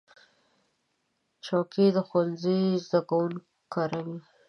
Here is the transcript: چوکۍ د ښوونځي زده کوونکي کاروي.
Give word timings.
چوکۍ 1.45 1.87
د 1.95 1.97
ښوونځي 2.07 2.59
زده 2.85 2.99
کوونکي 3.09 3.45
کاروي. 3.73 4.17